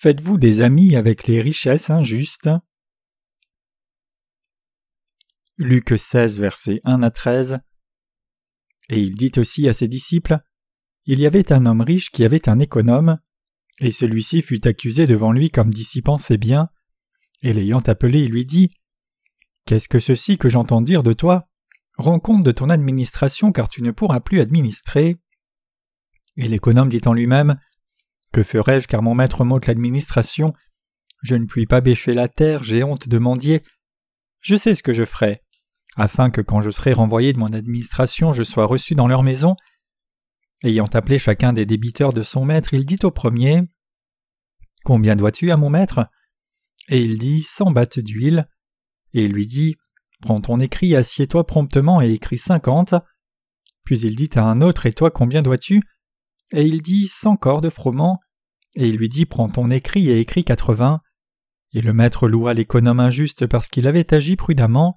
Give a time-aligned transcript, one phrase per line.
[0.00, 2.48] Faites-vous des amis avec les richesses injustes.
[5.56, 7.58] Luc 16, versets 1 à 13
[8.90, 10.38] Et il dit aussi à ses disciples
[11.06, 13.18] Il y avait un homme riche qui avait un économe,
[13.80, 16.68] et celui-ci fut accusé devant lui comme dissipant ses biens,
[17.42, 18.70] et l'ayant appelé, il lui dit
[19.66, 21.48] Qu'est-ce que ceci que j'entends dire de toi?
[21.96, 25.16] Rends compte de ton administration, car tu ne pourras plus administrer.
[26.36, 27.58] Et l'économe dit en lui-même
[28.32, 30.52] Que ferai-je, car mon maître m'ôte l'administration?
[31.22, 33.62] Je ne puis pas bêcher la terre, j'ai honte de mendier.
[34.40, 35.42] Je sais ce que je ferai,
[35.96, 39.56] afin que quand je serai renvoyé de mon administration, je sois reçu dans leur maison.
[40.62, 43.62] Ayant appelé chacun des débiteurs de son maître, il dit au premier
[44.84, 46.08] Combien dois-tu à mon maître?
[46.88, 48.48] Et il dit Cent battes d'huile.
[49.12, 49.76] Et il lui dit
[50.20, 52.94] Prends ton écrit, assieds-toi promptement et écris cinquante.
[53.84, 55.82] Puis il dit à un autre Et toi combien dois-tu?
[56.52, 58.20] Et il dit Cent corps de froment.
[58.76, 61.00] Et il lui dit Prends ton écrit et écris quatre-vingts.
[61.72, 64.96] Et le maître loua l'économe injuste parce qu'il avait agi prudemment,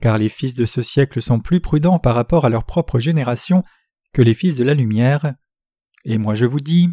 [0.00, 3.64] car les fils de ce siècle sont plus prudents par rapport à leur propre génération
[4.12, 5.34] que les fils de la lumière.
[6.04, 6.88] Et moi je vous dis,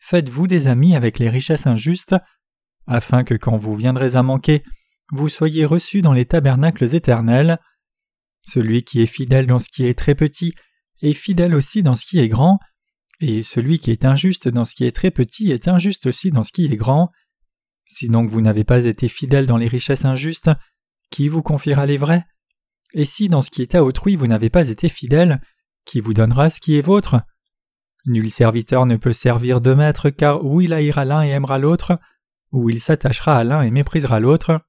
[0.00, 2.16] faites-vous des amis avec les richesses injustes,
[2.86, 4.64] afin que quand vous viendrez à manquer,
[5.12, 7.58] vous soyez reçus dans les tabernacles éternels.
[8.46, 10.54] Celui qui est fidèle dans ce qui est très petit
[11.02, 12.58] est fidèle aussi dans ce qui est grand,
[13.20, 16.44] et celui qui est injuste dans ce qui est très petit est injuste aussi dans
[16.44, 17.10] ce qui est grand.
[17.86, 20.50] Si donc vous n'avez pas été fidèle dans les richesses injustes,
[21.10, 22.24] qui vous confiera les vrais?
[22.94, 25.40] Et si dans ce qui est à autrui vous n'avez pas été fidèle,
[25.84, 27.16] qui vous donnera ce qui est vôtre?
[28.06, 31.98] Nul serviteur ne peut servir deux maîtres, car ou il haïra l'un et aimera l'autre,
[32.52, 34.60] ou il s'attachera à l'un et méprisera l'autre.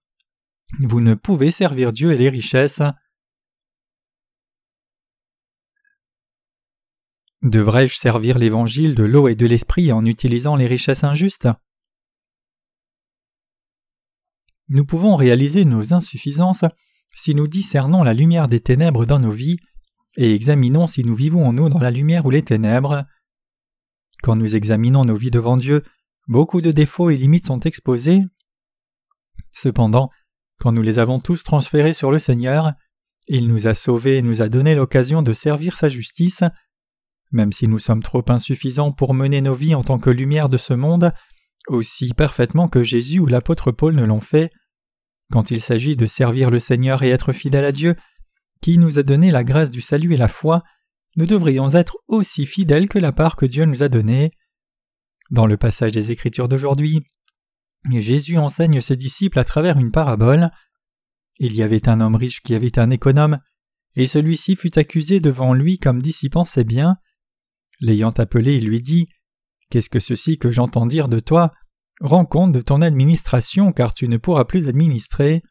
[0.79, 2.81] Vous ne pouvez servir Dieu et les richesses.
[7.41, 11.47] Devrais-je servir l'évangile de l'eau et de l'esprit en utilisant les richesses injustes?
[14.67, 16.65] Nous pouvons réaliser nos insuffisances
[17.15, 19.57] si nous discernons la lumière des ténèbres dans nos vies
[20.17, 23.05] et examinons si nous vivons en nous dans la lumière ou les ténèbres.
[24.21, 25.83] Quand nous examinons nos vies devant Dieu,
[26.27, 28.21] beaucoup de défauts et limites sont exposés.
[29.53, 30.09] Cependant,
[30.59, 32.73] quand nous les avons tous transférés sur le Seigneur,
[33.27, 36.43] il nous a sauvés et nous a donné l'occasion de servir sa justice.
[37.31, 40.57] Même si nous sommes trop insuffisants pour mener nos vies en tant que lumière de
[40.57, 41.13] ce monde,
[41.67, 44.51] aussi parfaitement que Jésus ou l'apôtre Paul ne l'ont fait,
[45.31, 47.95] quand il s'agit de servir le Seigneur et être fidèle à Dieu,
[48.61, 50.63] qui nous a donné la grâce du salut et la foi,
[51.15, 54.31] nous devrions être aussi fidèles que la part que Dieu nous a donnée.
[55.29, 57.03] Dans le passage des Écritures d'aujourd'hui,
[57.91, 60.49] Jésus enseigne ses disciples à travers une parabole.
[61.39, 63.39] Il y avait un homme riche qui avait un économe,
[63.95, 66.97] et celui-ci fut accusé devant lui comme dissipant ses biens.
[67.79, 69.07] L'ayant appelé, il lui dit
[69.69, 71.51] Qu'est-ce que ceci que j'entends dire de toi?
[72.01, 75.43] Rends compte de ton administration, car tu ne pourras plus administrer.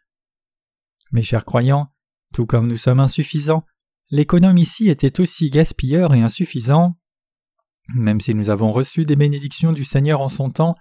[1.13, 1.93] Mes chers croyants,
[2.33, 3.65] tout comme nous sommes insuffisants,
[4.11, 6.99] l'économe ici était aussi gaspilleur et insuffisant.
[7.95, 10.75] Même si nous avons reçu des bénédictions du Seigneur en son temps,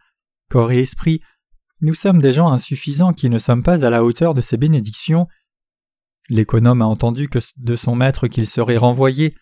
[0.49, 1.21] corps et esprit,
[1.81, 5.27] nous sommes des gens insuffisants qui ne sommes pas à la hauteur de ces bénédictions.
[6.27, 9.35] L'économe a entendu que de son maître qu'il serait renvoyé.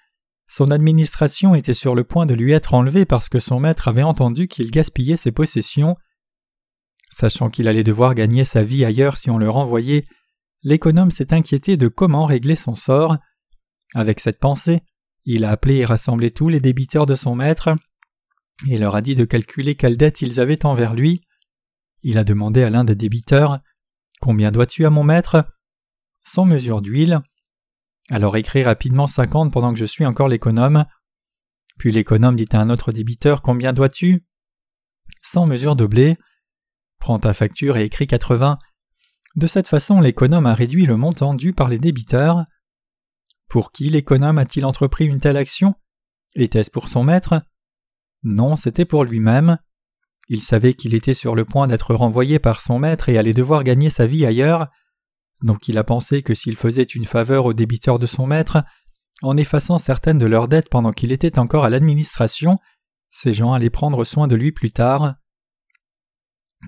[0.48, 4.04] Son administration était sur le point de lui être enlevée parce que son maître avait
[4.04, 5.98] entendu qu'il gaspillait ses possessions.
[7.10, 10.06] Sachant qu'il allait devoir gagner sa vie ailleurs si on le renvoyait,
[10.64, 13.18] l'économe s'est inquiété de comment régler son sort.
[13.94, 14.82] Avec cette pensée,
[15.26, 17.76] il a appelé et rassemblé tous les débiteurs de son maître
[18.68, 21.22] et leur a dit de calculer quelle dette ils avaient envers lui.
[22.04, 23.60] Il a demandé à l'un des débiteurs
[24.22, 25.46] Combien dois-tu à mon maître?
[26.24, 27.22] Sans mesure d'huile.
[28.10, 30.86] Alors écris rapidement cinquante pendant que je suis encore l'économe.
[31.78, 34.26] Puis l'économe dit à un autre débiteur Combien dois-tu?
[35.22, 36.16] Sans mesure de blé.
[37.00, 38.60] Prends ta facture et écris quatre-vingts.
[39.36, 42.46] De cette façon, l'économe a réduit le montant dû par les débiteurs.
[43.50, 45.76] Pour qui l'économe a-t-il entrepris une telle action?
[46.36, 47.42] Était-ce pour son maître?
[48.24, 49.58] Non, c'était pour lui-même.
[50.30, 53.64] Il savait qu'il était sur le point d'être renvoyé par son maître et allait devoir
[53.64, 54.70] gagner sa vie ailleurs,
[55.42, 58.64] donc il a pensé que s'il faisait une faveur aux débiteurs de son maître,
[59.22, 62.58] en effaçant certaines de leurs dettes pendant qu'il était encore à l'administration,
[63.12, 65.16] ces gens allaient prendre soin de lui plus tard.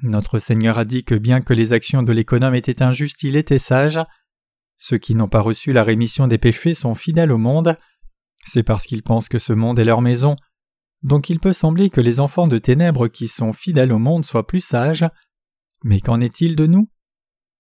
[0.04, 3.58] Notre Seigneur a dit que bien que les actions de l'économe étaient injustes, il était
[3.58, 4.00] sage.
[4.78, 7.78] Ceux qui n'ont pas reçu la rémission des péchés sont fidèles au monde.
[8.46, 10.36] C'est parce qu'ils pensent que ce monde est leur maison
[11.04, 14.48] donc il peut sembler que les enfants de ténèbres qui sont fidèles au monde soient
[14.48, 15.06] plus sages.
[15.84, 16.88] Mais qu'en est-il de nous?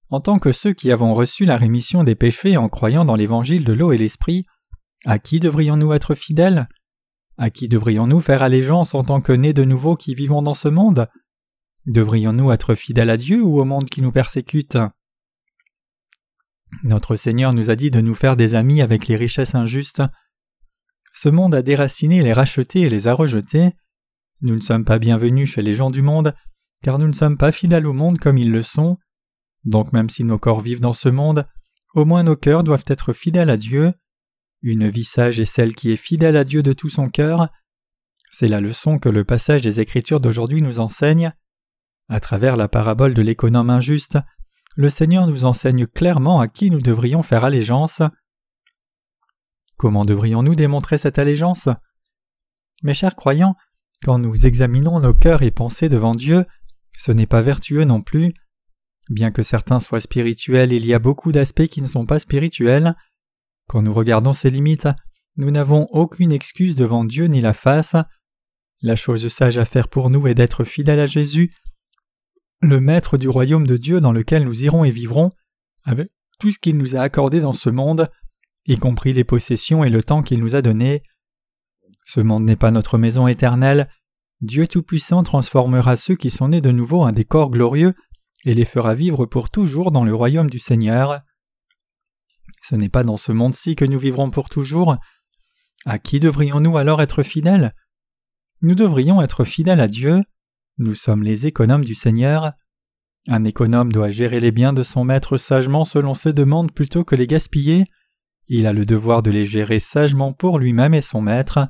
[0.09, 3.65] En tant que ceux qui avons reçu la rémission des péchés en croyant dans l'évangile
[3.65, 4.45] de l'eau et l'esprit,
[5.05, 6.67] à qui devrions-nous être fidèles?
[7.37, 10.69] À qui devrions-nous faire allégeance en tant que nés de nouveau qui vivons dans ce
[10.69, 11.07] monde?
[11.85, 14.77] Devrions-nous être fidèles à Dieu ou au monde qui nous persécute?
[16.83, 20.03] Notre Seigneur nous a dit de nous faire des amis avec les richesses injustes.
[21.13, 23.71] Ce monde a déraciné, les racheté et les a rejetés.
[24.41, 26.33] Nous ne sommes pas bienvenus chez les gens du monde,
[26.81, 28.97] car nous ne sommes pas fidèles au monde comme ils le sont.
[29.67, 31.45] Donc même si nos corps vivent dans ce monde,
[31.93, 33.93] au moins nos cœurs doivent être fidèles à Dieu.
[34.61, 37.49] Une vie sage est celle qui est fidèle à Dieu de tout son cœur.
[38.31, 41.33] C'est la leçon que le passage des Écritures d'aujourd'hui nous enseigne.
[42.07, 44.17] À travers la parabole de l'économe injuste,
[44.77, 48.01] le Seigneur nous enseigne clairement à qui nous devrions faire allégeance.
[49.77, 51.67] Comment devrions-nous démontrer cette allégeance?
[52.83, 53.55] Mes chers croyants,
[54.05, 56.45] quand nous examinons nos cœurs et pensées devant Dieu,
[56.97, 58.33] ce n'est pas vertueux non plus.
[59.09, 62.95] Bien que certains soient spirituels, il y a beaucoup d'aspects qui ne sont pas spirituels.
[63.67, 64.87] Quand nous regardons ces limites,
[65.37, 67.95] nous n'avons aucune excuse devant Dieu ni la face.
[68.81, 71.53] La chose sage à faire pour nous est d'être fidèles à Jésus,
[72.61, 75.31] le Maître du royaume de Dieu dans lequel nous irons et vivrons,
[75.83, 78.09] avec tout ce qu'il nous a accordé dans ce monde,
[78.65, 81.01] y compris les possessions et le temps qu'il nous a donné.
[82.05, 83.89] Ce monde n'est pas notre maison éternelle.
[84.41, 87.95] Dieu Tout-Puissant transformera ceux qui sont nés de nouveau en des corps glorieux
[88.47, 91.19] et les fera vivre pour toujours dans le royaume du Seigneur.
[92.63, 94.95] Ce n'est pas dans ce monde-ci que nous vivrons pour toujours.
[95.85, 97.75] À qui devrions-nous alors être fidèles?
[98.61, 100.23] Nous devrions être fidèles à Dieu.
[100.77, 102.53] Nous sommes les économes du Seigneur.
[103.27, 107.15] Un économe doit gérer les biens de son maître sagement selon ses demandes plutôt que
[107.15, 107.83] les gaspiller.
[108.47, 111.67] Il a le devoir de les gérer sagement pour lui-même et son maître.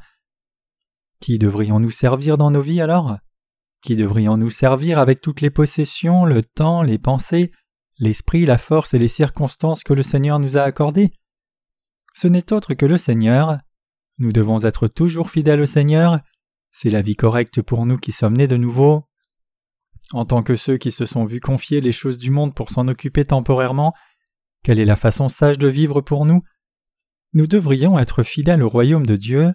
[1.22, 3.18] Qui devrions-nous servir dans nos vies alors?
[3.88, 7.54] Qui devrions-nous servir avec toutes les possessions, le temps, les pensées,
[8.00, 11.14] l'esprit, la force et les circonstances que le Seigneur nous a accordées
[12.14, 13.60] Ce n'est autre que le Seigneur.
[14.18, 16.20] Nous devons être toujours fidèles au Seigneur.
[16.74, 19.06] C'est la vie correcte pour nous qui sommes nés de nouveau.
[20.12, 22.90] En tant que ceux qui se sont vus confier les choses du monde pour s'en
[22.90, 23.94] occuper temporairement,
[24.66, 26.42] quelle est la façon sage de vivre pour nous?
[27.32, 29.54] Nous devrions être fidèles au royaume de Dieu.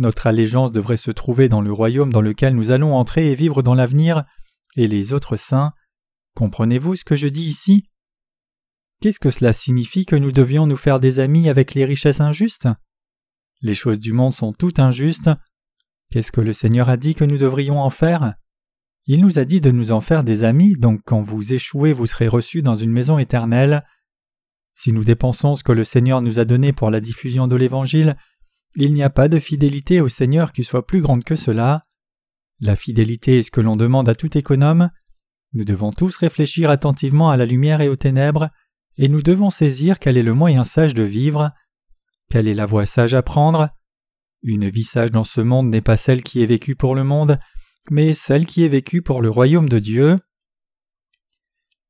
[0.00, 3.62] Notre allégeance devrait se trouver dans le royaume dans lequel nous allons entrer et vivre
[3.62, 4.24] dans l'avenir,
[4.74, 5.74] et les autres saints.
[6.34, 7.84] Comprenez-vous ce que je dis ici?
[9.02, 12.66] Qu'est-ce que cela signifie que nous devions nous faire des amis avec les richesses injustes?
[13.60, 15.28] Les choses du monde sont toutes injustes.
[16.10, 18.32] Qu'est-ce que le Seigneur a dit que nous devrions en faire?
[19.04, 22.06] Il nous a dit de nous en faire des amis, donc quand vous échouez vous
[22.06, 23.84] serez reçus dans une maison éternelle.
[24.74, 28.16] Si nous dépensons ce que le Seigneur nous a donné pour la diffusion de l'Évangile,
[28.76, 31.82] il n'y a pas de fidélité au Seigneur qui soit plus grande que cela.
[32.60, 34.90] La fidélité est ce que l'on demande à tout économe.
[35.52, 38.50] Nous devons tous réfléchir attentivement à la lumière et aux ténèbres,
[38.96, 41.52] et nous devons saisir quel est le moyen sage de vivre,
[42.30, 43.70] quelle est la voie sage à prendre?
[44.42, 47.38] Une vie sage dans ce monde n'est pas celle qui est vécue pour le monde,
[47.90, 50.16] mais celle qui est vécue pour le royaume de Dieu.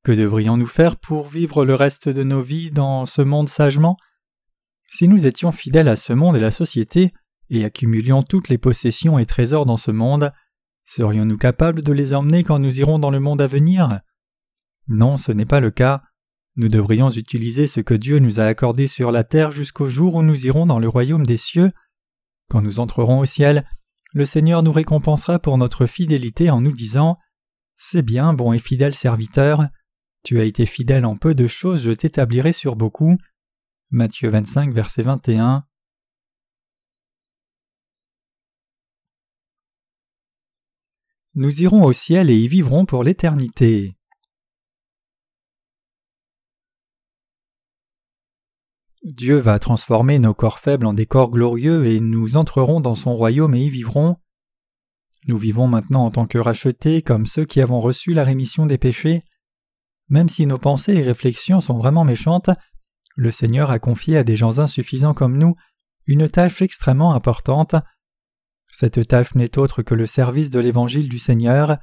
[0.03, 3.99] Que devrions-nous faire pour vivre le reste de nos vies dans ce monde sagement?
[4.93, 7.13] Si nous étions fidèles à ce monde et la société,
[7.49, 10.33] et accumulions toutes les possessions et trésors dans ce monde,
[10.85, 14.01] serions-nous capables de les emmener quand nous irons dans le monde à venir?
[14.89, 16.03] Non, ce n'est pas le cas.
[16.57, 20.23] Nous devrions utiliser ce que Dieu nous a accordé sur la terre jusqu'au jour où
[20.23, 21.71] nous irons dans le royaume des cieux.
[22.49, 23.69] Quand nous entrerons au ciel,
[24.13, 27.17] le Seigneur nous récompensera pour notre fidélité en nous disant
[27.77, 29.69] C'est bien, bon et fidèle serviteur,
[30.25, 33.17] tu as été fidèle en peu de choses, je t'établirai sur beaucoup.
[33.93, 35.65] Matthieu 25, verset 21.
[41.35, 43.97] Nous irons au ciel et y vivrons pour l'éternité.
[49.03, 53.13] Dieu va transformer nos corps faibles en des corps glorieux et nous entrerons dans son
[53.13, 54.19] royaume et y vivrons.
[55.27, 58.79] Nous vivons maintenant en tant que rachetés comme ceux qui avons reçu la rémission des
[58.79, 59.25] péchés.
[60.09, 62.51] Même si nos pensées et réflexions sont vraiment méchantes,
[63.21, 65.55] le Seigneur a confié à des gens insuffisants comme nous
[66.07, 67.75] une tâche extrêmement importante.
[68.73, 71.77] Cette tâche n'est autre que le service de l'Évangile du Seigneur.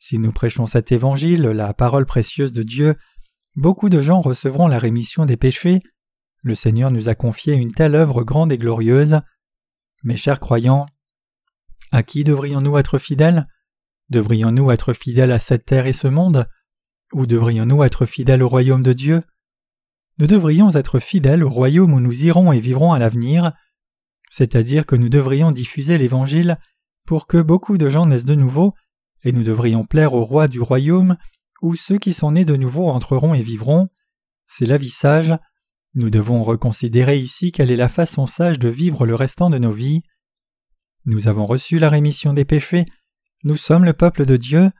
[0.00, 2.96] Si nous prêchons cet Évangile, la parole précieuse de Dieu,
[3.54, 5.82] beaucoup de gens recevront la rémission des péchés.
[6.42, 9.20] Le Seigneur nous a confié une telle œuvre grande et glorieuse.
[10.02, 10.86] Mes chers croyants,
[11.92, 13.46] à qui devrions-nous être fidèles?
[14.08, 16.48] Devrions-nous être fidèles à cette terre et ce monde?
[17.12, 19.22] Ou devrions-nous être fidèles au royaume de Dieu?
[20.18, 23.52] Nous devrions être fidèles au royaume où nous irons et vivrons à l'avenir,
[24.30, 26.58] c'est-à-dire que nous devrions diffuser l'Évangile
[27.06, 28.74] pour que beaucoup de gens naissent de nouveau,
[29.22, 31.16] et nous devrions plaire au roi du royaume,
[31.62, 33.88] où ceux qui sont nés de nouveau entreront et vivront.
[34.46, 35.34] C'est la vie sage.
[35.94, 39.72] Nous devons reconsidérer ici quelle est la façon sage de vivre le restant de nos
[39.72, 40.02] vies.
[41.04, 42.84] Nous avons reçu la rémission des péchés,
[43.44, 44.70] nous sommes le peuple de Dieu,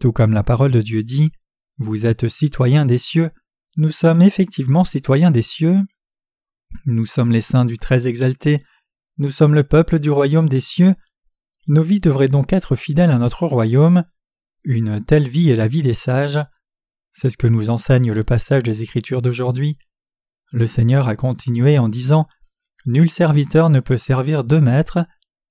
[0.00, 1.30] Tout comme la parole de Dieu dit,
[1.78, 3.30] Vous êtes citoyens des cieux,
[3.76, 5.78] nous sommes effectivement citoyens des cieux.
[6.86, 8.62] Nous sommes les saints du très exalté,
[9.18, 10.94] nous sommes le peuple du royaume des cieux,
[11.68, 14.04] nos vies devraient donc être fidèles à notre royaume.
[14.64, 16.40] Une telle vie est la vie des sages.
[17.12, 19.78] C'est ce que nous enseigne le passage des Écritures d'aujourd'hui.
[20.52, 22.26] Le Seigneur a continué en disant
[22.86, 25.06] Nul serviteur ne peut servir deux maîtres,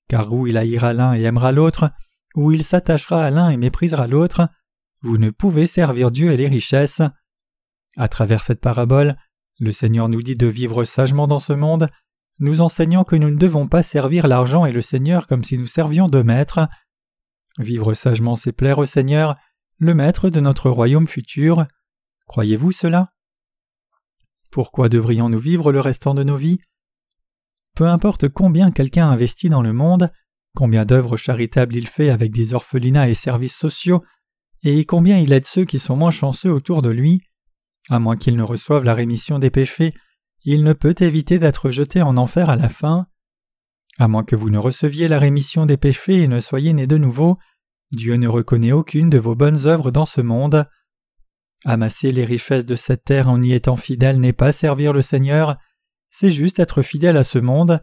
[0.10, 1.92] car où il haïra l'un et aimera l'autre,
[2.36, 4.50] ou il s'attachera à l'un et méprisera l'autre,
[5.02, 7.02] vous ne pouvez servir Dieu et les richesses.
[8.00, 9.18] À travers cette parabole,
[9.60, 11.90] le Seigneur nous dit de vivre sagement dans ce monde,
[12.40, 15.68] nous enseignant que nous ne devons pas servir l'argent et le Seigneur comme si nous
[15.68, 16.62] servions deux maîtres.
[17.58, 19.36] Vivre sagement, c'est plaire au Seigneur,
[19.80, 21.68] le maître de notre royaume futur.
[22.26, 23.12] Croyez-vous cela?
[24.50, 26.62] Pourquoi devrions-nous vivre le restant de nos vies?
[27.76, 30.10] Peu importe combien quelqu'un investit dans le monde,
[30.56, 34.06] combien d'œuvres charitables il fait avec des orphelinats et services sociaux,
[34.64, 37.24] et combien il aide ceux qui sont moins chanceux autour de lui,
[37.90, 39.94] à moins qu'il ne reçoive la rémission des péchés,
[40.44, 43.08] il ne peut éviter d'être jeté en enfer à la fin.
[43.98, 46.98] À moins que vous ne receviez la rémission des péchés et ne soyez nés de
[46.98, 47.38] nouveau,
[47.92, 50.66] Dieu ne reconnaît aucune de vos bonnes œuvres dans ce monde.
[51.66, 55.58] Amasser les richesses de cette terre en y étant fidèle n'est pas servir le Seigneur,
[56.12, 57.82] c'est juste être fidèle à ce monde,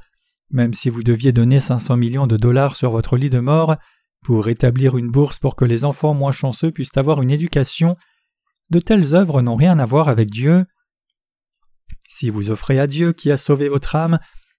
[0.50, 3.76] même si vous deviez donner 500 millions de dollars sur votre lit de mort
[4.24, 7.96] pour établir une bourse pour que les enfants moins chanceux puissent avoir une éducation,
[8.70, 10.64] de telles œuvres n'ont rien à voir avec Dieu.
[12.08, 14.18] Si vous offrez à Dieu qui a sauvé votre âme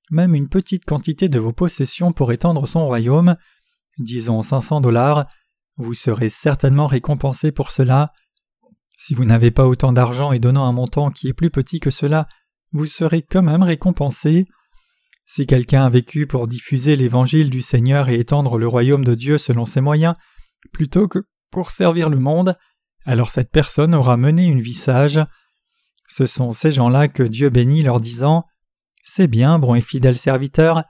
[0.09, 3.35] même une petite quantité de vos possessions pour étendre son royaume,
[3.97, 5.27] disons 500 dollars,
[5.77, 8.11] vous serez certainement récompensé pour cela.
[8.97, 11.91] Si vous n'avez pas autant d'argent et donnant un montant qui est plus petit que
[11.91, 12.27] cela,
[12.71, 14.45] vous serez quand même récompensé.
[15.25, 19.37] Si quelqu'un a vécu pour diffuser l'évangile du Seigneur et étendre le royaume de Dieu
[19.37, 20.15] selon ses moyens,
[20.71, 22.57] plutôt que pour servir le monde,
[23.07, 25.19] alors cette personne aura mené une vie sage.
[26.09, 28.45] Ce sont ces gens-là que Dieu bénit leur disant
[29.03, 30.83] C'est bien, bon et fidèle serviteur,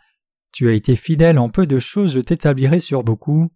[0.51, 3.51] tu as été fidèle en peu de choses, je t'établirai sur beaucoup.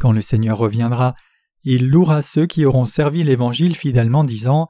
[0.00, 1.14] Quand le Seigneur reviendra,
[1.62, 4.66] il louera ceux qui auront servi l'Évangile fidèlement, disant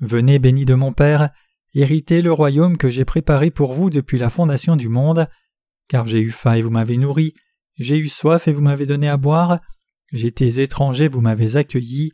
[0.00, 1.30] Venez bénis de mon Père,
[1.74, 5.26] Héritez le royaume que j'ai préparé pour vous depuis la fondation du monde,
[5.88, 7.34] car j'ai eu faim et vous m'avez nourri,
[7.78, 9.58] j'ai eu soif et vous m'avez donné à boire,
[10.12, 12.12] j'étais étranger, vous m'avez accueilli,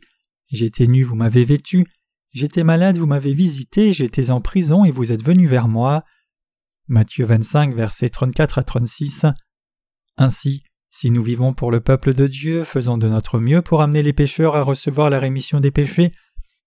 [0.51, 1.85] j'étais nu, vous m'avez vêtu,
[2.31, 6.03] j'étais malade, vous m'avez visité, j'étais en prison et vous êtes venu vers moi.
[6.87, 9.25] Matthieu 25, versets 34 à 36.
[10.17, 14.01] Ainsi, si nous vivons pour le peuple de Dieu, faisons de notre mieux pour amener
[14.01, 16.13] les pécheurs à recevoir la rémission des péchés,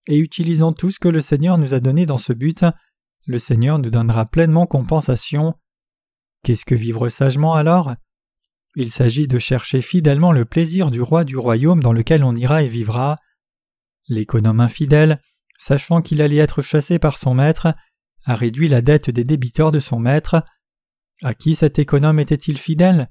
[0.07, 2.65] et utilisant tout ce que le Seigneur nous a donné dans ce but,
[3.25, 5.55] le Seigneur nous donnera pleinement compensation.
[6.43, 7.95] Qu'est-ce que vivre sagement alors?
[8.75, 12.63] Il s'agit de chercher fidèlement le plaisir du roi du royaume dans lequel on ira
[12.63, 13.19] et vivra.
[14.07, 15.21] L'économe infidèle,
[15.59, 17.75] sachant qu'il allait être chassé par son maître,
[18.25, 20.43] a réduit la dette des débiteurs de son maître.
[21.21, 23.09] À qui cet économe était-il fidèle?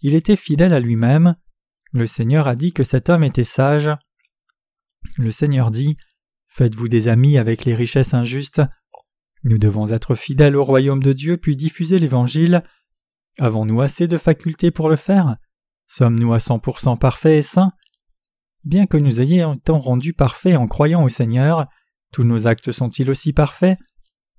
[0.00, 1.36] Il était fidèle à lui-même.
[1.92, 3.90] Le Seigneur a dit que cet homme était sage.
[5.16, 5.96] Le Seigneur dit
[6.48, 8.62] Faites-vous des amis avec les richesses injustes.
[9.44, 12.64] Nous devons être fidèles au royaume de Dieu puis diffuser l'Évangile.
[13.38, 15.36] Avons-nous assez de facultés pour le faire?
[15.88, 17.72] Sommes-nous à cent pour cent parfaits et saints?
[18.64, 21.66] Bien que nous ayons été rendus parfaits en croyant au Seigneur,
[22.12, 23.78] tous nos actes sont-ils aussi parfaits?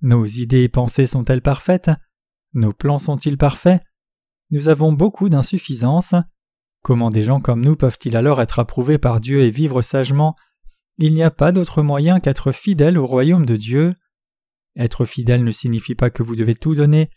[0.01, 1.91] Nos idées et pensées sont-elles parfaites?
[2.53, 3.81] Nos plans sont-ils parfaits?
[4.51, 6.15] Nous avons beaucoup d'insuffisances.
[6.81, 10.35] Comment des gens comme nous peuvent-ils alors être approuvés par Dieu et vivre sagement?
[10.97, 13.93] Il n'y a pas d'autre moyen qu'être fidèle au royaume de Dieu.
[14.75, 17.09] Être fidèle ne signifie pas que vous devez tout donner,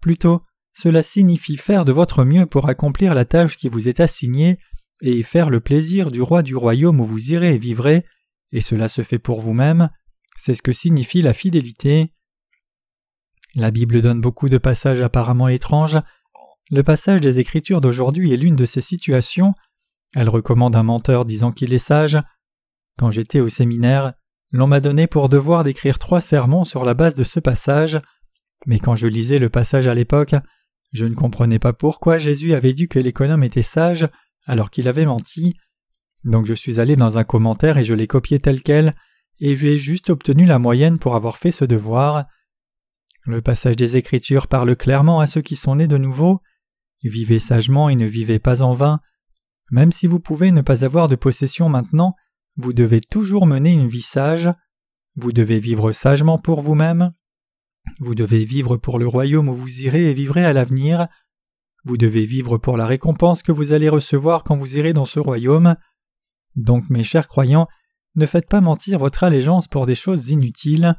[0.00, 0.42] plutôt
[0.76, 4.58] cela signifie faire de votre mieux pour accomplir la tâche qui vous est assignée
[5.00, 8.04] et faire le plaisir du roi du royaume où vous irez et vivrez,
[8.52, 9.88] et cela se fait pour vous-même,
[10.36, 12.12] c'est ce que signifie la fidélité.
[13.54, 15.98] La Bible donne beaucoup de passages apparemment étranges.
[16.70, 19.54] Le passage des Écritures d'aujourd'hui est l'une de ces situations.
[20.14, 22.18] Elle recommande un menteur disant qu'il est sage,
[22.98, 24.12] quand j'étais au séminaire,
[24.52, 27.98] l'on m'a donné pour devoir d'écrire trois sermons sur la base de ce passage,
[28.66, 30.34] mais quand je lisais le passage à l'époque,
[30.96, 34.08] je ne comprenais pas pourquoi Jésus avait dit que l'économe était sage
[34.46, 35.54] alors qu'il avait menti.
[36.24, 38.94] Donc je suis allé dans un commentaire et je l'ai copié tel quel,
[39.38, 42.26] et j'ai juste obtenu la moyenne pour avoir fait ce devoir.
[43.24, 46.40] Le passage des Écritures parle clairement à ceux qui sont nés de nouveau.
[47.02, 49.00] Vivez sagement et ne vivez pas en vain.
[49.70, 52.14] Même si vous pouvez ne pas avoir de possession maintenant,
[52.56, 54.50] vous devez toujours mener une vie sage,
[55.14, 57.12] vous devez vivre sagement pour vous-même,
[57.98, 61.08] vous devez vivre pour le royaume où vous irez et vivrez à l'avenir,
[61.84, 65.20] vous devez vivre pour la récompense que vous allez recevoir quand vous irez dans ce
[65.20, 65.76] royaume.
[66.56, 67.68] Donc mes chers croyants,
[68.16, 70.96] ne faites pas mentir votre allégeance pour des choses inutiles.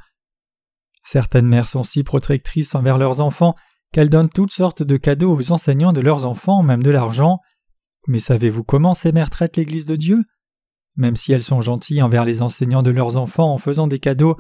[1.04, 3.56] Certaines mères sont si protectrices envers leurs enfants
[3.92, 7.40] qu'elles donnent toutes sortes de cadeaux aux enseignants de leurs enfants, même de l'argent.
[8.08, 10.24] Mais savez-vous comment ces mères traitent l'Église de Dieu?
[10.96, 14.38] Même si elles sont gentilles envers les enseignants de leurs enfants en faisant des cadeaux,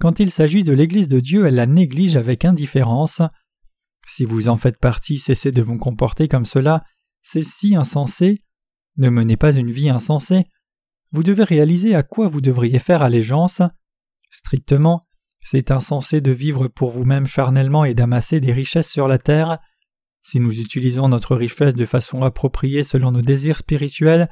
[0.00, 3.22] quand il s'agit de l'Église de Dieu, elles la négligent avec indifférence.
[4.06, 6.84] Si vous en faites partie, cessez de vous comporter comme cela,
[7.22, 8.42] c'est si insensé.
[8.96, 10.44] Ne menez pas une vie insensée.
[11.12, 13.62] Vous devez réaliser à quoi vous devriez faire allégeance.
[14.30, 15.06] Strictement,
[15.42, 19.58] c'est insensé de vivre pour vous-même charnellement et d'amasser des richesses sur la terre.
[20.22, 24.28] Si nous utilisons notre richesse de façon appropriée selon nos désirs spirituels,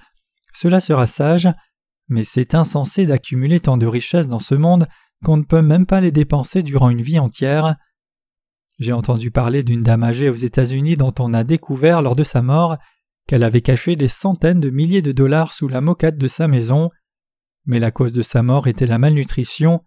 [0.54, 1.48] cela sera sage,
[2.08, 4.86] mais c'est insensé d'accumuler tant de richesses dans ce monde
[5.24, 7.76] qu'on ne peut même pas les dépenser durant une vie entière.
[8.78, 12.42] J'ai entendu parler d'une dame âgée aux États-Unis dont on a découvert lors de sa
[12.42, 12.78] mort
[13.26, 16.90] qu'elle avait caché des centaines de milliers de dollars sous la moquette de sa maison.
[17.66, 19.84] Mais la cause de sa mort était la malnutrition.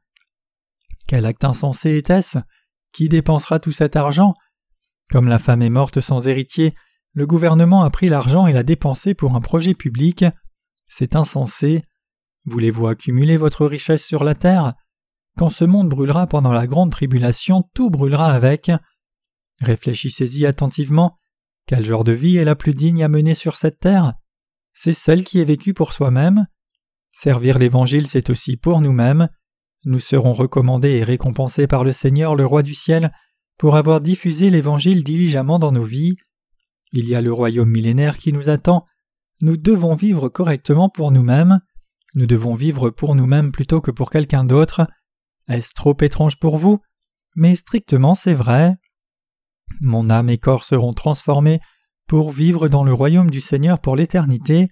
[1.08, 2.38] Quel acte insensé était-ce?
[2.94, 4.34] Qui dépensera tout cet argent?
[5.12, 6.74] Comme la femme est morte sans héritier,
[7.14, 10.26] le gouvernement a pris l'argent et l'a dépensé pour un projet public.
[10.88, 11.84] C'est insensé.
[12.46, 14.74] Voulez-vous accumuler votre richesse sur la terre?
[15.38, 18.72] Quand ce monde brûlera pendant la grande tribulation, tout brûlera avec.
[19.62, 21.18] Réfléchissez-y attentivement.
[21.68, 24.14] Quel genre de vie est la plus digne à mener sur cette terre?
[24.74, 26.48] C'est celle qui est vécue pour soi-même.
[27.14, 29.30] Servir l'Évangile, c'est aussi pour nous-mêmes.
[29.86, 33.12] Nous serons recommandés et récompensés par le Seigneur le Roi du ciel
[33.58, 36.16] pour avoir diffusé l'Évangile diligemment dans nos vies.
[36.92, 38.86] Il y a le royaume millénaire qui nous attend.
[39.42, 41.60] Nous devons vivre correctement pour nous-mêmes.
[42.16, 44.88] Nous devons vivre pour nous-mêmes plutôt que pour quelqu'un d'autre.
[45.48, 46.80] Est-ce trop étrange pour vous?
[47.36, 48.76] Mais strictement c'est vrai.
[49.82, 51.60] Mon âme et corps seront transformés
[52.08, 54.70] pour vivre dans le royaume du Seigneur pour l'éternité.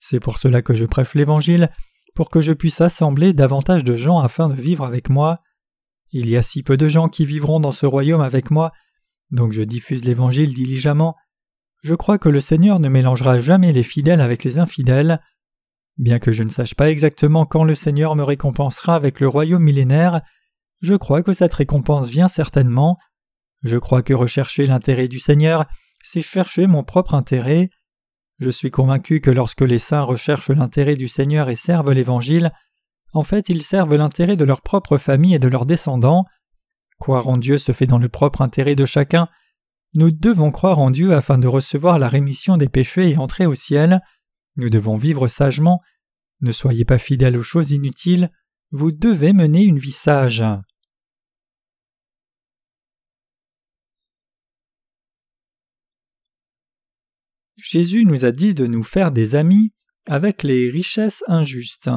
[0.00, 1.70] C'est pour cela que je prêche l'Évangile
[2.14, 5.40] pour que je puisse assembler davantage de gens afin de vivre avec moi.
[6.10, 8.72] Il y a si peu de gens qui vivront dans ce royaume avec moi,
[9.30, 11.16] donc je diffuse l'Évangile diligemment.
[11.82, 15.20] Je crois que le Seigneur ne mélangera jamais les fidèles avec les infidèles.
[15.98, 19.62] Bien que je ne sache pas exactement quand le Seigneur me récompensera avec le royaume
[19.62, 20.22] millénaire,
[20.80, 22.98] je crois que cette récompense vient certainement.
[23.62, 25.66] Je crois que rechercher l'intérêt du Seigneur,
[26.02, 27.70] c'est chercher mon propre intérêt.
[28.40, 32.52] Je suis convaincu que lorsque les saints recherchent l'intérêt du Seigneur et servent l'Évangile,
[33.12, 36.24] en fait ils servent l'intérêt de leur propre famille et de leurs descendants.
[36.98, 39.28] Croire en Dieu se fait dans le propre intérêt de chacun.
[39.94, 43.54] Nous devons croire en Dieu afin de recevoir la rémission des péchés et entrer au
[43.54, 44.00] ciel.
[44.56, 45.80] Nous devons vivre sagement.
[46.40, 48.30] Ne soyez pas fidèles aux choses inutiles.
[48.70, 50.44] Vous devez mener une vie sage.
[57.56, 59.72] Jésus nous a dit de nous faire des amis
[60.06, 61.90] avec les richesses injustes.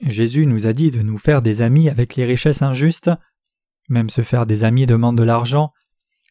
[0.00, 3.10] Jésus nous a dit de nous faire des amis avec les richesses injustes.
[3.88, 5.72] Même se faire des amis demande de l'argent.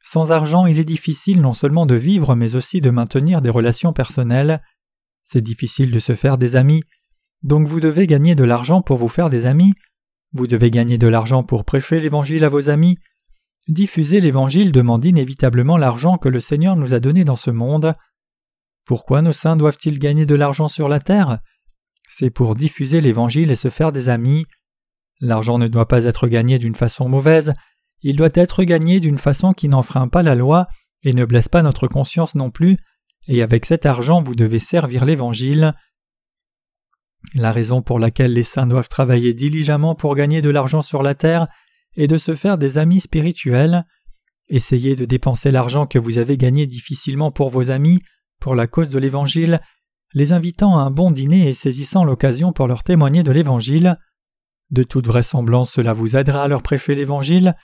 [0.09, 3.91] Sans argent, il est difficile non seulement de vivre, mais aussi de maintenir des relations
[3.91, 4.63] personnelles.
[5.25, 6.81] C'est difficile de se faire des amis.
[7.43, 9.73] Donc vous devez gagner de l'argent pour vous faire des amis.
[10.31, 12.97] Vous devez gagner de l'argent pour prêcher l'Évangile à vos amis.
[13.67, 17.93] Diffuser l'Évangile demande inévitablement l'argent que le Seigneur nous a donné dans ce monde.
[18.85, 21.39] Pourquoi nos saints doivent-ils gagner de l'argent sur la terre?
[22.07, 24.45] C'est pour diffuser l'Évangile et se faire des amis.
[25.19, 27.55] L'argent ne doit pas être gagné d'une façon mauvaise,
[28.01, 30.67] il doit être gagné d'une façon qui n'enfreint pas la loi
[31.03, 32.77] et ne blesse pas notre conscience non plus,
[33.27, 35.73] et avec cet argent vous devez servir l'Évangile.
[37.33, 41.15] La raison pour laquelle les saints doivent travailler diligemment pour gagner de l'argent sur la
[41.15, 41.47] terre
[41.95, 43.85] et de se faire des amis spirituels.
[44.49, 48.01] Essayez de dépenser l'argent que vous avez gagné difficilement pour vos amis,
[48.39, 49.59] pour la cause de l'Évangile,
[50.13, 53.97] les invitant à un bon dîner et saisissant l'occasion pour leur témoigner de l'Évangile.
[54.69, 57.55] De toute vraisemblance cela vous aidera à leur prêcher l'Évangile,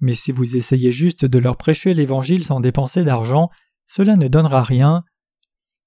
[0.00, 3.50] mais si vous essayez juste de leur prêcher l'Évangile sans dépenser d'argent,
[3.86, 5.04] cela ne donnera rien.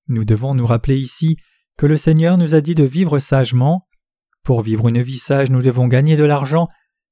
[0.08, 1.38] Nous devons nous rappeler ici
[1.78, 3.88] que le Seigneur nous a dit de vivre sagement.
[4.43, 6.67] Pour vivre une vie sage, nous devons gagner de l'argent,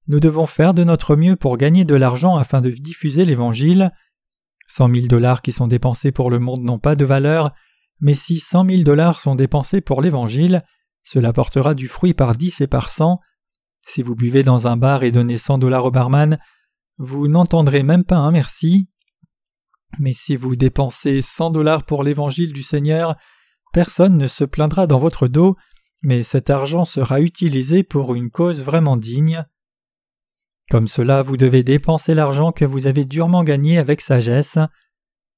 [0.08, 3.92] nous devons faire de notre mieux pour gagner de l'argent afin de diffuser l'Évangile.
[4.68, 7.54] Cent mille dollars qui sont dépensés pour le monde n'ont pas de valeur,
[8.00, 10.64] mais si cent mille dollars sont dépensés pour l'Évangile,
[11.04, 13.20] cela portera du fruit par dix et par cent.
[13.88, 16.40] Si vous buvez dans un bar et donnez cent dollars au barman,
[17.00, 18.88] vous n'entendrez même pas un merci.
[19.98, 23.16] Mais si vous dépensez cent dollars pour l'Évangile du Seigneur,
[23.74, 25.56] personne ne se plaindra dans votre dos,
[26.04, 29.46] mais cet argent sera utilisé pour une cause vraiment digne.
[30.70, 34.60] Comme cela, vous devez dépenser l'argent que vous avez durement gagné avec sagesse.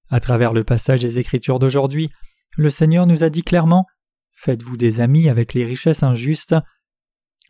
[0.10, 2.10] À travers le passage des Écritures d'aujourd'hui,
[2.58, 3.86] le Seigneur nous a dit clairement
[4.34, 6.56] Faites-vous des amis avec les richesses injustes.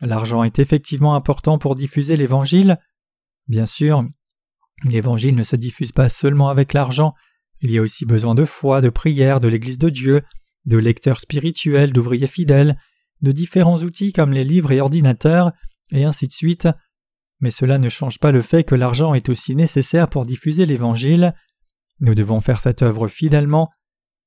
[0.02, 2.78] L'argent est effectivement important pour diffuser l'Évangile.
[3.48, 4.04] Bien sûr,
[4.84, 7.14] l'Évangile ne se diffuse pas seulement avec l'argent,
[7.62, 10.22] il y a aussi besoin de foi, de prière, de l'Église de Dieu,
[10.64, 12.76] de lecteurs spirituels, d'ouvriers fidèles,
[13.20, 15.52] de différents outils comme les livres et ordinateurs,
[15.92, 16.68] et ainsi de suite.
[17.40, 21.34] Mais cela ne change pas le fait que l'argent est aussi nécessaire pour diffuser l'Évangile.
[22.00, 23.70] Nous devons faire cette œuvre fidèlement.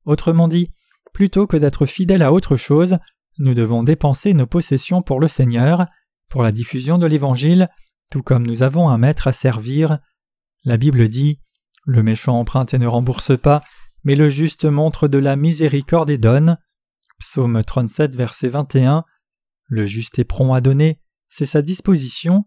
[0.06, 0.72] Autrement dit,
[1.14, 2.98] plutôt que d'être fidèles à autre chose,
[3.38, 5.86] nous devons dépenser nos possessions pour le Seigneur,
[6.30, 7.70] pour la diffusion de l'Évangile,
[8.10, 10.00] tout comme nous avons un maître à servir.
[10.64, 11.40] La Bible dit
[11.86, 13.64] Le méchant emprunte et ne rembourse pas,
[14.04, 16.58] mais le juste montre de la miséricorde et donne.
[17.20, 19.04] Psaume 37, verset 21.
[19.68, 22.46] Le juste est prompt à donner, c'est sa disposition.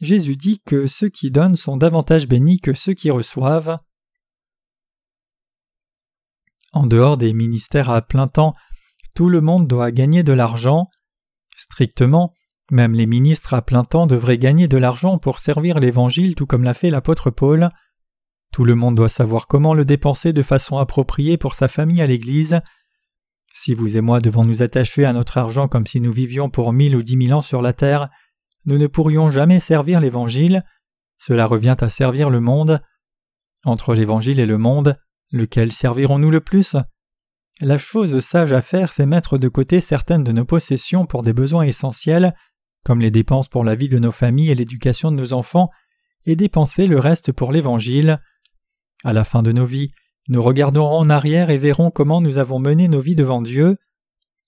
[0.00, 3.78] Jésus dit que ceux qui donnent sont davantage bénis que ceux qui reçoivent.
[6.72, 8.54] En dehors des ministères à plein temps,
[9.14, 10.90] tout le monde doit gagner de l'argent.
[11.56, 12.34] Strictement,
[12.70, 16.64] même les ministres à plein temps devraient gagner de l'argent pour servir l'Évangile tout comme
[16.64, 17.70] l'a fait l'apôtre Paul.
[18.52, 22.06] Tout le monde doit savoir comment le dépenser de façon appropriée pour sa famille à
[22.06, 22.60] l'Église.
[23.54, 26.72] Si vous et moi devons nous attacher à notre argent comme si nous vivions pour
[26.72, 28.08] mille ou dix mille ans sur la terre,
[28.64, 30.64] nous ne pourrions jamais servir l'Évangile.
[31.18, 32.82] Cela revient à servir le monde.
[33.64, 34.98] Entre l'Évangile et le monde,
[35.30, 36.76] lequel servirons-nous le plus?
[37.60, 41.32] La chose sage à faire, c'est mettre de côté certaines de nos possessions pour des
[41.32, 42.34] besoins essentiels,
[42.86, 45.70] comme les dépenses pour la vie de nos familles et l'éducation de nos enfants,
[46.24, 48.20] et dépenser le reste pour l'Évangile.
[49.02, 49.90] À la fin de nos vies,
[50.28, 53.76] nous regarderons en arrière et verrons comment nous avons mené nos vies devant Dieu.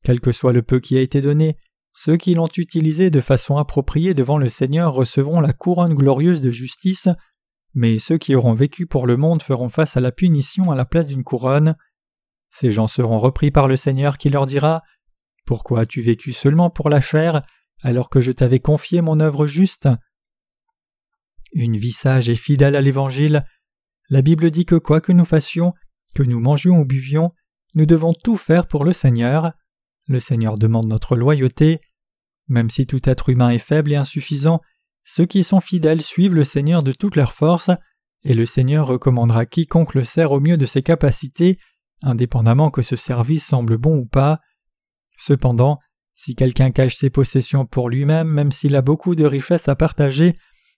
[0.05, 1.57] Quel que soit le peu qui a été donné,
[1.92, 6.53] ceux qui l'ont utilisé de façon appropriée devant le Seigneur recevront la couronne glorieuse de
[6.53, 7.09] justice,
[7.74, 10.85] mais ceux qui auront vécu pour le monde feront face à la punition à la
[10.85, 11.74] place d'une couronne.
[12.53, 14.83] Ces gens seront repris par le Seigneur qui leur dira
[15.44, 17.42] Pourquoi as-tu vécu seulement pour la chair,
[17.83, 19.88] alors que je t'avais confié mon œuvre juste
[21.53, 23.45] Une vie sage et fidèle à l'Évangile,
[24.11, 25.75] la Bible dit que quoi que nous fassions,
[26.14, 27.33] que nous mangions ou buvions,
[27.75, 29.53] nous devons tout faire pour le Seigneur.
[30.07, 31.81] Le Seigneur demande notre loyauté.
[32.49, 34.61] Même si tout être humain est faible et insuffisant,
[35.05, 37.71] ceux qui sont fidèles suivent le Seigneur de toute leur force,
[38.25, 41.59] et le Seigneur recommandera quiconque le sert au mieux de ses capacités
[42.03, 44.41] indépendamment que ce service semble bon ou pas.
[45.17, 45.79] Cependant,
[46.19, 50.35] si quelqu'un cache ses possessions pour lui-même, même s'il a beaucoup de richesses à partager,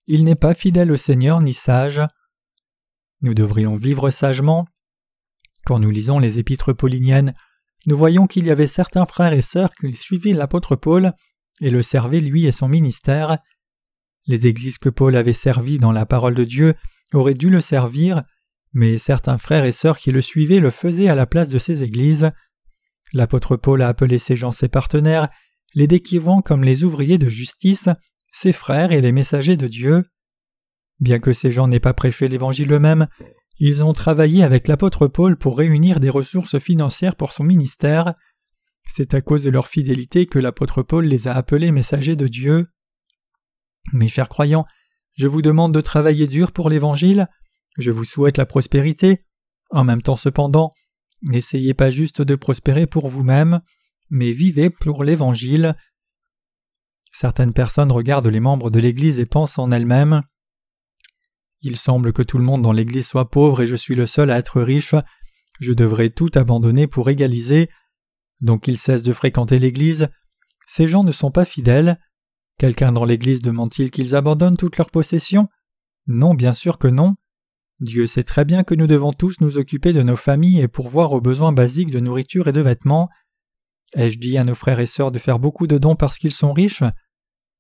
[0.07, 2.03] il n'est pas fidèle au Seigneur ni sage.
[3.22, 4.66] Nous devrions vivre sagement.
[5.64, 7.35] Quand nous lisons les épîtres pauliniennes,
[7.87, 11.14] nous voyons qu'il y avait certains frères et sœurs qui suivaient l'apôtre Paul
[11.62, 13.38] et le servaient lui et son ministère.
[14.26, 16.74] Les églises que Paul avait servies dans la parole de Dieu
[17.14, 18.24] auraient dû le servir,
[18.74, 21.83] mais certains frères et sœurs qui le suivaient le faisaient à la place de ces
[21.83, 22.31] églises.
[23.12, 25.28] L'apôtre Paul a appelé ces gens ses partenaires,
[25.74, 27.88] les décrivant comme les ouvriers de justice,
[28.32, 30.04] ses frères et les messagers de Dieu.
[31.00, 33.08] Bien que ces gens n'aient pas prêché l'Évangile eux-mêmes,
[33.58, 38.14] ils ont travaillé avec l'apôtre Paul pour réunir des ressources financières pour son ministère.
[38.88, 42.68] C'est à cause de leur fidélité que l'apôtre Paul les a appelés messagers de Dieu.
[43.92, 44.66] Mes chers croyants,
[45.14, 47.28] je vous demande de travailler dur pour l'Évangile,
[47.78, 49.24] je vous souhaite la prospérité.
[49.70, 50.72] En même temps cependant,
[51.22, 53.61] n'essayez pas juste de prospérer pour vous-même,
[54.11, 55.76] mais vivez pour l'Évangile.
[57.12, 60.22] Certaines personnes regardent les membres de l'Église et pensent en elles-mêmes
[61.62, 64.30] Il semble que tout le monde dans l'Église soit pauvre et je suis le seul
[64.30, 64.94] à être riche.
[65.61, 67.68] Je devrais tout abandonner pour égaliser.
[68.40, 70.09] Donc ils cessent de fréquenter l'Église.
[70.66, 72.00] Ces gens ne sont pas fidèles.
[72.59, 75.48] Quelqu'un dans l'Église demande-t-il qu'ils abandonnent toutes leurs possessions?
[76.06, 77.16] Non, bien sûr que non.
[77.80, 81.12] Dieu sait très bien que nous devons tous nous occuper de nos familles et pourvoir
[81.12, 83.08] aux besoins basiques de nourriture et de vêtements.
[83.96, 86.52] Ai-je dit à nos frères et sœurs de faire beaucoup de dons parce qu'ils sont
[86.52, 86.84] riches?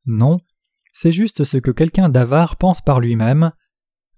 [0.06, 0.38] Non,
[0.92, 3.52] c'est juste ce que quelqu'un d'avare pense par lui-même.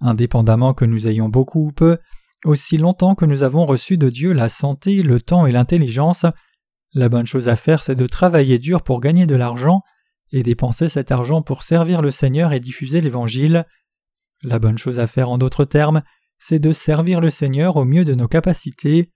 [0.01, 1.99] Indépendamment que nous ayons beaucoup ou peu,
[2.45, 6.27] aussi longtemps que nous avons reçu de Dieu la santé, le temps et l'intelligence,
[6.95, 9.81] la bonne chose à faire c'est de travailler dur pour gagner de l'argent
[10.33, 13.67] et dépenser cet argent pour servir le Seigneur et diffuser l'Évangile.
[14.43, 16.03] La bonne chose à faire en d'autres termes,
[16.39, 19.13] c'est de servir le Seigneur au mieux de nos capacités.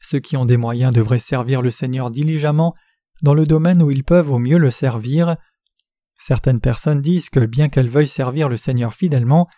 [0.00, 2.74] Ceux qui ont des moyens devraient servir le Seigneur diligemment
[3.22, 5.36] dans le domaine où ils peuvent au mieux le servir.
[6.16, 9.48] Certaines personnes disent que bien qu'elles veuillent servir le Seigneur fidèlement,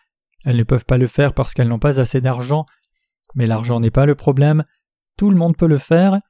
[0.44, 2.64] elles ne peuvent pas le faire parce qu'elles n'ont pas assez d'argent.
[3.34, 4.64] Mais l'argent n'est pas le problème,
[5.18, 6.20] tout le monde peut le faire.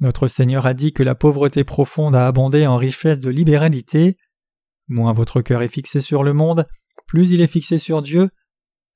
[0.00, 4.16] Notre Seigneur a dit que la pauvreté profonde a abondé en richesse de libéralité.
[4.88, 6.66] Moins votre cœur est fixé sur le monde,
[7.06, 8.30] plus il est fixé sur Dieu,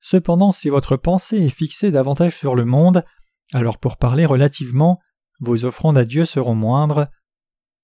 [0.01, 3.05] Cependant, si votre pensée est fixée davantage sur le monde,
[3.53, 4.99] alors pour parler relativement,
[5.39, 7.07] vos offrandes à Dieu seront moindres.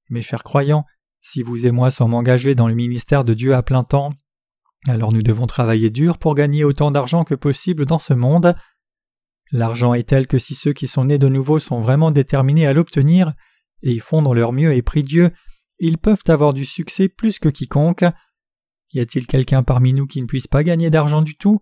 [0.10, 0.86] Mes chers croyants,
[1.22, 4.12] si vous et moi sommes engagés dans le ministère de Dieu à plein temps,
[4.88, 8.56] alors nous devons travailler dur pour gagner autant d'argent que possible dans ce monde.
[9.52, 12.74] L'argent est tel que si ceux qui sont nés de nouveau sont vraiment déterminés à
[12.74, 13.34] l'obtenir,
[13.84, 15.32] et y font dans leur mieux et prient Dieu,
[15.78, 18.06] ils peuvent avoir du succès plus que quiconque.
[18.94, 21.60] Y a-t-il quelqu'un parmi nous qui ne puisse pas gagner d'argent du tout?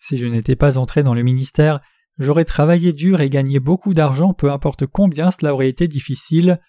[0.00, 1.80] Si je n'étais pas entré dans le ministère,
[2.18, 6.60] j'aurais travaillé dur et gagné beaucoup d'argent, peu importe combien cela aurait été difficile.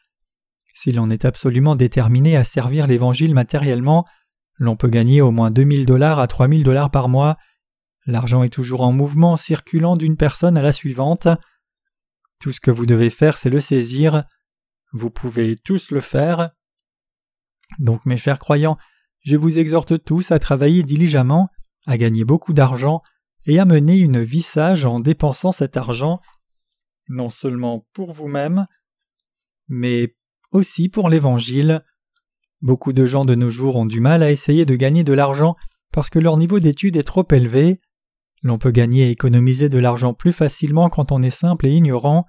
[0.73, 4.05] Si l'on est absolument déterminé à servir l'Évangile matériellement,
[4.57, 7.37] l'on peut gagner au moins 2000 dollars à 3000 dollars par mois.
[8.05, 11.27] L'argent est toujours en mouvement, circulant d'une personne à la suivante.
[12.39, 14.23] Tout ce que vous devez faire, c'est le saisir.
[14.93, 16.51] Vous pouvez tous le faire.
[17.79, 18.77] Donc, mes chers croyants,
[19.21, 21.49] je vous exhorte tous à travailler diligemment,
[21.87, 23.01] à gagner beaucoup d'argent
[23.45, 26.21] et à mener une vie sage en dépensant cet argent,
[27.09, 28.67] non seulement pour vous-même,
[29.67, 30.15] mais
[30.51, 31.83] aussi pour l'Évangile.
[32.61, 35.55] Beaucoup de gens de nos jours ont du mal à essayer de gagner de l'argent
[35.91, 37.79] parce que leur niveau d'études est trop élevé.
[38.43, 42.25] L'on peut gagner et économiser de l'argent plus facilement quand on est simple et ignorant.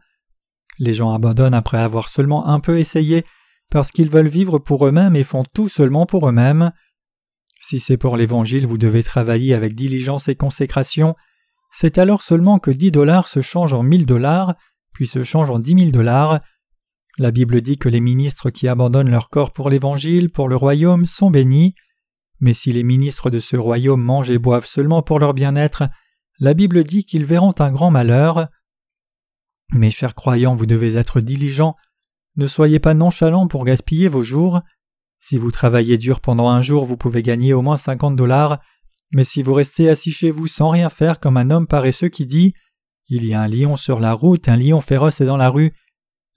[0.78, 3.24] Les gens abandonnent après avoir seulement un peu essayé
[3.72, 6.72] parce qu'ils veulent vivre pour eux-mêmes et font tout seulement pour eux-mêmes.
[7.58, 11.16] Si c'est pour l'Évangile vous devez travailler avec diligence et consécration,
[11.70, 14.56] c'est alors seulement que dix dollars se changent en mille dollars,
[14.92, 16.40] puis se changent en dix mille dollars.
[17.16, 21.06] La Bible dit que les ministres qui abandonnent leur corps pour l'Évangile, pour le royaume,
[21.06, 21.74] sont bénis.
[22.40, 25.84] Mais si les ministres de ce royaume mangent et boivent seulement pour leur bien-être,
[26.40, 28.48] la Bible dit qu'ils verront un grand malheur.
[29.72, 31.74] Mes chers croyants, vous devez être diligents.
[32.36, 34.60] Ne soyez pas nonchalants pour gaspiller vos jours.
[35.20, 38.58] Si vous travaillez dur pendant un jour, vous pouvez gagner au moins cinquante dollars,
[39.12, 42.26] mais si vous restez assis chez vous sans rien faire comme un homme paresseux qui
[42.26, 42.54] dit
[43.08, 45.74] Il y a un lion sur la route, un lion féroce est dans la rue,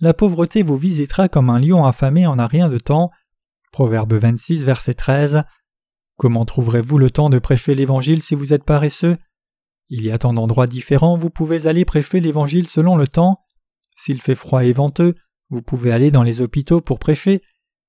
[0.02, 3.12] la pauvreté vous visitera comme un lion affamé en a rien de temps.
[3.72, 5.44] Proverbe 26, verset 13.
[6.18, 9.18] Comment trouverez-vous le temps de prêcher l'Évangile si vous êtes paresseux?
[9.88, 13.40] Il y a tant d'endroits différents, vous pouvez aller prêcher l'Évangile selon le temps.
[13.96, 15.16] S'il fait froid et venteux,
[15.50, 17.42] vous pouvez aller dans les hôpitaux pour prêcher.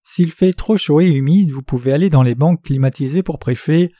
[0.05, 3.93] S'il fait trop chaud et humide, vous pouvez aller dans les banques climatisées pour prêcher.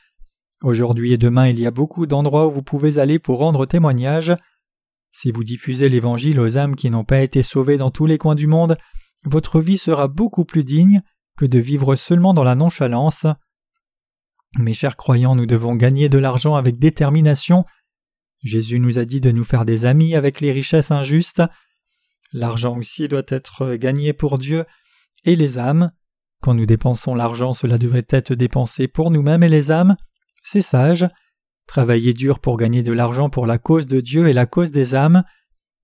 [0.63, 4.35] Aujourd'hui et demain, il y a beaucoup d'endroits où vous pouvez aller pour rendre témoignage.
[5.11, 8.35] Si vous diffusez l'Évangile aux âmes qui n'ont pas été sauvées dans tous les coins
[8.35, 8.77] du monde,
[9.25, 11.01] votre vie sera beaucoup plus digne
[11.37, 13.25] que de vivre seulement dans la nonchalance.
[14.57, 17.65] Mes chers croyants, nous devons gagner de l'argent avec détermination
[18.43, 21.41] Jésus nous a dit de nous faire des amis avec les richesses injustes.
[22.33, 24.65] L'argent aussi doit être gagné pour Dieu
[25.23, 25.91] et les âmes.
[26.41, 29.95] Quand nous dépensons l'argent, cela devrait être dépensé pour nous-mêmes et les âmes.
[30.43, 31.07] C'est sage.
[31.67, 34.95] Travaillez dur pour gagner de l'argent pour la cause de Dieu et la cause des
[34.95, 35.23] âmes.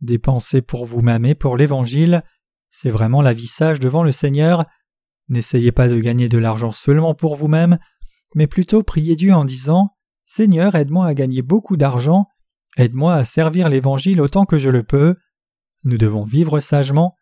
[0.02, 2.24] Dépensez pour vous-même et pour l'Évangile.
[2.70, 4.66] C'est vraiment la vie sage devant le Seigneur.
[5.30, 7.78] N'essayez pas de gagner de l'argent seulement pour vous-même,
[8.36, 12.28] mais plutôt priez Dieu en disant Seigneur, aide-moi à gagner beaucoup d'argent
[12.78, 15.16] Aide-moi à servir l'Évangile autant que je le peux.
[15.84, 17.16] Nous devons vivre sagement.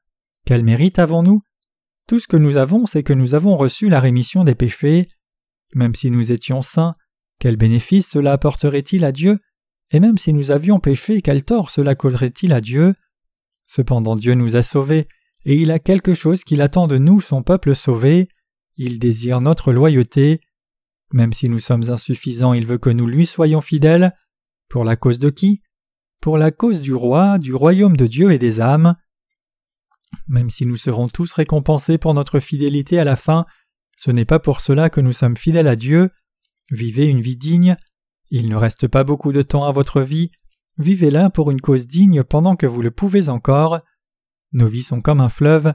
[0.45, 1.41] Quel mérite avons-nous?
[2.07, 5.09] Tout ce que nous avons, c'est que nous avons reçu la rémission des péchés.
[5.73, 6.95] Même si nous étions saints,
[7.39, 9.39] quel bénéfice cela apporterait-il à Dieu?
[9.91, 12.93] Et même si nous avions péché, quel tort cela causerait-il à Dieu?
[13.65, 15.07] Cependant Dieu nous a sauvés,
[15.45, 18.29] et il a quelque chose qu'il attend de nous, son peuple sauvé.
[18.77, 20.39] Il désire notre loyauté.
[21.13, 24.13] Même si nous sommes insuffisants, il veut que nous lui soyons fidèles.
[24.69, 25.61] Pour la cause de qui?
[26.21, 28.95] Pour la cause du roi, du royaume de Dieu et des âmes.
[30.27, 33.45] Même si nous serons tous récompensés pour notre fidélité à la fin,
[33.97, 36.11] ce n'est pas pour cela que nous sommes fidèles à Dieu.
[36.69, 37.75] Vivez une vie digne.
[38.29, 40.31] Il ne reste pas beaucoup de temps à votre vie.
[40.77, 43.81] Vivez-la pour une cause digne pendant que vous le pouvez encore.
[44.53, 45.73] Nos vies sont comme un fleuve.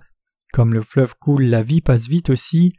[0.52, 2.72] Comme le fleuve coule, la vie passe vite aussi.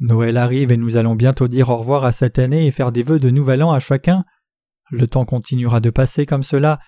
[0.00, 3.04] Noël arrive et nous allons bientôt dire au revoir à cette année et faire des
[3.04, 4.24] vœux de nouvel an à chacun.
[4.90, 6.80] Le temps continuera de passer comme cela,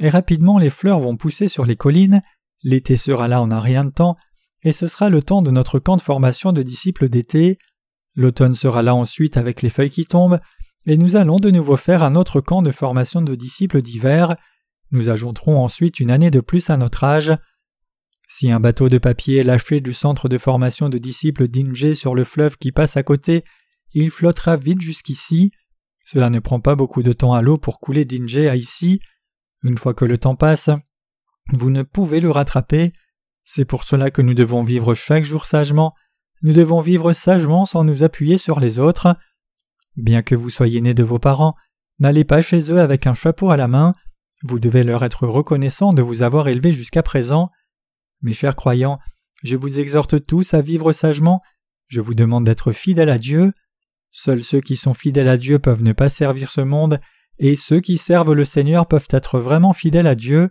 [0.00, 2.22] et rapidement les fleurs vont pousser sur les collines,
[2.62, 4.16] l'été sera là en un rien de temps,
[4.62, 7.58] et ce sera le temps de notre camp de formation de disciples d'été.
[8.14, 10.40] L'automne sera là ensuite avec les feuilles qui tombent,
[10.86, 14.34] et nous allons de nouveau faire un autre camp de formation de disciples d'hiver.
[14.90, 17.36] Nous ajouterons ensuite une année de plus à notre âge.
[18.28, 22.14] Si un bateau de papier est lâché du centre de formation de disciples d'Inge sur
[22.14, 23.44] le fleuve qui passe à côté,
[23.92, 25.52] il flottera vite jusqu'ici.
[26.04, 29.00] Cela ne prend pas beaucoup de temps à l'eau pour couler d'Inge à ici.
[29.62, 30.70] Une fois que le temps passe,
[31.52, 32.92] vous ne pouvez le rattraper.
[33.44, 35.94] C'est pour cela que nous devons vivre chaque jour sagement.
[36.42, 39.16] Nous devons vivre sagement sans nous appuyer sur les autres.
[39.96, 41.56] Bien que vous soyez nés de vos parents,
[41.98, 43.94] N'allez pas chez eux avec un chapeau à la main,
[44.44, 47.50] vous devez leur être reconnaissant de vous avoir élevé jusqu'à présent.
[48.22, 49.00] Mes chers croyants,
[49.42, 51.42] je vous exhorte tous à vivre sagement,
[51.88, 53.52] je vous demande d'être fidèles à Dieu.
[54.12, 57.00] Seuls ceux qui sont fidèles à Dieu peuvent ne pas servir ce monde,
[57.38, 60.50] et ceux qui servent le Seigneur peuvent être vraiment fidèles à Dieu.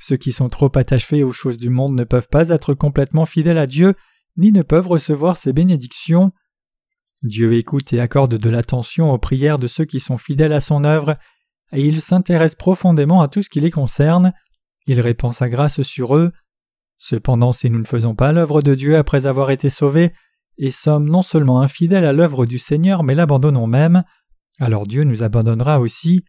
[0.00, 3.58] Ceux qui sont trop attachés aux choses du monde ne peuvent pas être complètement fidèles
[3.58, 3.94] à Dieu,
[4.36, 6.32] ni ne peuvent recevoir ses bénédictions.
[7.22, 10.84] Dieu écoute et accorde de l'attention aux prières de ceux qui sont fidèles à son
[10.84, 11.16] œuvre,
[11.72, 14.32] et il s'intéresse profondément à tout ce qui les concerne,
[14.86, 16.32] il répand sa grâce sur eux.
[16.98, 20.12] Cependant, si nous ne faisons pas l'œuvre de Dieu après avoir été sauvés,
[20.58, 24.02] et sommes non seulement infidèles à l'œuvre du Seigneur, mais l'abandonnons même,
[24.62, 26.24] alors Dieu nous abandonnera aussi.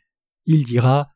[0.48, 1.12] Il dira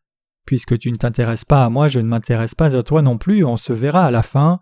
[0.46, 3.44] Puisque tu ne t'intéresses pas à moi, je ne m'intéresse pas à toi non plus,
[3.44, 4.60] on se verra à la fin.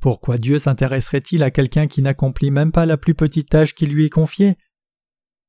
[0.00, 4.04] Pourquoi Dieu s'intéresserait-il à quelqu'un qui n'accomplit même pas la plus petite tâche qui lui
[4.04, 4.54] est confiée?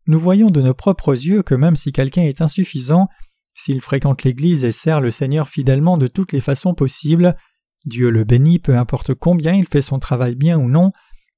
[0.08, 3.08] Nous voyons de nos propres yeux que même si quelqu'un est insuffisant,
[3.54, 7.38] s'il fréquente l'Église et sert le Seigneur fidèlement de toutes les façons possibles,
[7.86, 10.94] Dieu le bénit peu importe combien il fait son travail bien ou non,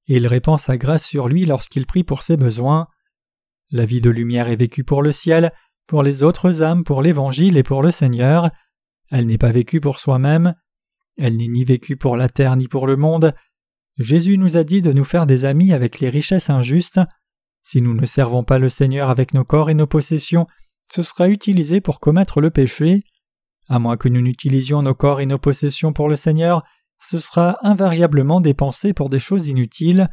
[0.08, 2.88] et il répand sa grâce sur lui lorsqu'il prie pour ses besoins.
[3.72, 5.52] La vie de lumière est vécue pour le ciel,
[5.86, 8.50] pour les autres âmes, pour l'Évangile et pour le Seigneur.
[9.10, 10.54] Elle n'est pas vécue pour soi-même,
[11.16, 13.34] elle n'est ni vécue pour la terre ni pour le monde.
[13.98, 17.00] Jésus nous a dit de nous faire des amis avec les richesses injustes.
[17.62, 20.46] Si nous ne servons pas le Seigneur avec nos corps et nos possessions,
[20.92, 23.04] ce sera utilisé pour commettre le péché.
[23.68, 26.64] À moins que nous n'utilisions nos corps et nos possessions pour le Seigneur,
[27.00, 30.08] ce sera invariablement dépensé pour des choses inutiles.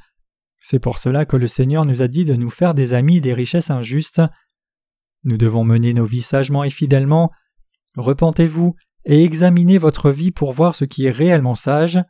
[0.69, 3.33] C'est pour cela que le Seigneur nous a dit de nous faire des amis des
[3.33, 4.21] richesses injustes.
[5.23, 7.31] Nous devons mener nos vies sagement et fidèlement.
[7.95, 8.75] Repentez-vous
[9.05, 12.03] et examinez votre vie pour voir ce qui est réellement sage.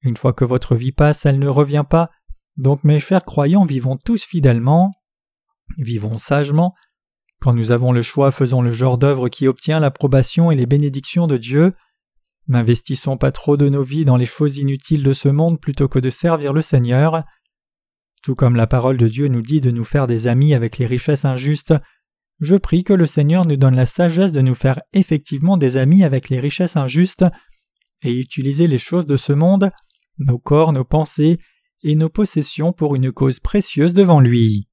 [0.00, 2.08] Une fois que votre vie passe, elle ne revient pas.
[2.56, 4.92] Donc mes chers croyants, vivons tous fidèlement.
[5.76, 6.72] Vivons sagement.
[7.38, 11.26] Quand nous avons le choix, faisons le genre d'œuvre qui obtient l'approbation et les bénédictions
[11.26, 11.74] de Dieu.
[12.48, 15.98] N'investissons pas trop de nos vies dans les choses inutiles de ce monde plutôt que
[15.98, 17.24] de servir le Seigneur.
[18.22, 20.86] Tout comme la parole de Dieu nous dit de nous faire des amis avec les
[20.86, 21.74] richesses injustes,
[22.40, 26.04] je prie que le Seigneur nous donne la sagesse de nous faire effectivement des amis
[26.04, 27.24] avec les richesses injustes
[28.02, 29.70] et utiliser les choses de ce monde,
[30.18, 31.38] nos corps, nos pensées
[31.82, 34.69] et nos possessions pour une cause précieuse devant lui.